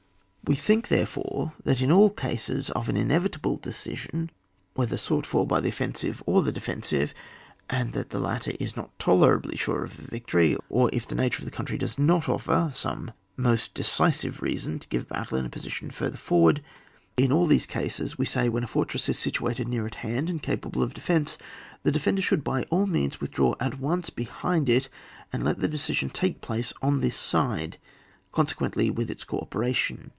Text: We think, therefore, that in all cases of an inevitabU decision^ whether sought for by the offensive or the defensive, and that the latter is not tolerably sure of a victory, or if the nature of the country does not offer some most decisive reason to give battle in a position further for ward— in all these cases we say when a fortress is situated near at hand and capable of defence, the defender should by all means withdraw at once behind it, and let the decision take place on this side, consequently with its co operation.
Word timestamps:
We 0.43 0.55
think, 0.55 0.89
therefore, 0.89 1.53
that 1.63 1.79
in 1.79 1.93
all 1.93 2.09
cases 2.09 2.69
of 2.71 2.89
an 2.89 2.97
inevitabU 2.97 3.61
decision^ 3.61 4.27
whether 4.73 4.97
sought 4.97 5.25
for 5.25 5.47
by 5.47 5.61
the 5.61 5.69
offensive 5.69 6.21
or 6.25 6.41
the 6.43 6.51
defensive, 6.51 7.13
and 7.69 7.93
that 7.93 8.09
the 8.09 8.19
latter 8.19 8.51
is 8.59 8.75
not 8.75 8.99
tolerably 8.99 9.55
sure 9.55 9.85
of 9.85 9.97
a 9.97 10.01
victory, 10.01 10.57
or 10.67 10.89
if 10.91 11.07
the 11.07 11.15
nature 11.15 11.39
of 11.39 11.45
the 11.45 11.51
country 11.55 11.77
does 11.77 11.97
not 11.97 12.27
offer 12.27 12.69
some 12.75 13.11
most 13.37 13.73
decisive 13.73 14.41
reason 14.41 14.77
to 14.79 14.89
give 14.89 15.07
battle 15.07 15.37
in 15.37 15.45
a 15.45 15.49
position 15.49 15.89
further 15.89 16.17
for 16.17 16.41
ward— 16.41 16.61
in 17.15 17.31
all 17.31 17.45
these 17.45 17.67
cases 17.67 18.17
we 18.17 18.25
say 18.25 18.49
when 18.49 18.65
a 18.65 18.67
fortress 18.67 19.07
is 19.07 19.17
situated 19.17 19.69
near 19.69 19.85
at 19.87 19.95
hand 20.03 20.29
and 20.29 20.43
capable 20.43 20.83
of 20.83 20.93
defence, 20.93 21.37
the 21.83 21.93
defender 21.93 22.21
should 22.21 22.43
by 22.43 22.63
all 22.63 22.87
means 22.87 23.21
withdraw 23.21 23.55
at 23.61 23.79
once 23.79 24.09
behind 24.09 24.67
it, 24.67 24.89
and 25.31 25.45
let 25.45 25.61
the 25.61 25.67
decision 25.69 26.09
take 26.09 26.41
place 26.41 26.73
on 26.81 26.99
this 26.99 27.15
side, 27.15 27.77
consequently 28.33 28.89
with 28.89 29.09
its 29.09 29.23
co 29.23 29.39
operation. 29.39 30.09